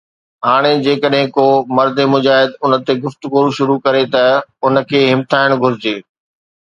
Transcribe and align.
هاڻي 0.45 0.71
جيڪڏهن 0.85 1.27
ڪو 1.35 1.45
مرد 1.79 1.97
مجاهد 2.13 2.49
ان 2.65 2.73
تي 2.85 2.93
”گفتگو“ 3.03 3.43
شروع 3.57 3.77
ڪري 3.85 4.03
ته 4.13 4.23
ان 4.67 4.73
کي 4.89 4.99
همٿائڻ 5.13 5.49
گهرجي؟ 5.61 5.97